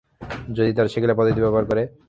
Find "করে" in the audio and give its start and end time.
1.65-1.83